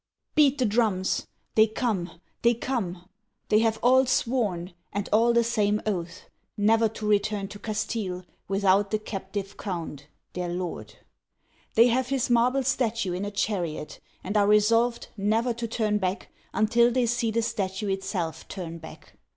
[0.33, 1.27] Beat the drums!
[1.53, 3.07] They come, they come!
[3.49, 6.23] They have all sworn, and all the same oath,
[6.57, 10.95] never to return to Castile without the captive count, their lord.
[11.75, 16.29] They have his marble statue in a chariot, and are resolved never to turn back
[16.51, 19.19] until they see the statue itself turn back.